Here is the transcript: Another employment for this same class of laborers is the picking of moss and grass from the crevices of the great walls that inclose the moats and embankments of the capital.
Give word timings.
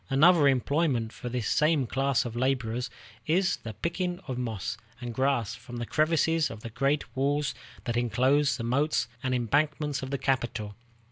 Another 0.09 0.47
employment 0.47 1.13
for 1.13 1.29
this 1.29 1.47
same 1.47 1.85
class 1.85 2.25
of 2.25 2.35
laborers 2.35 2.89
is 3.27 3.57
the 3.57 3.75
picking 3.75 4.19
of 4.27 4.35
moss 4.35 4.75
and 4.99 5.13
grass 5.13 5.53
from 5.53 5.77
the 5.77 5.85
crevices 5.85 6.49
of 6.49 6.61
the 6.61 6.71
great 6.71 7.15
walls 7.15 7.53
that 7.83 7.95
inclose 7.95 8.57
the 8.57 8.63
moats 8.63 9.07
and 9.21 9.35
embankments 9.35 10.01
of 10.01 10.09
the 10.09 10.17
capital. 10.17 10.73